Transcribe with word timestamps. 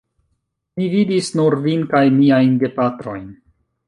Mi 0.79 0.85
vidis 0.93 1.29
nur 1.39 1.55
vin 1.65 1.83
kaj 1.91 2.01
miajn 2.15 2.57
gepatrojn. 2.65 3.29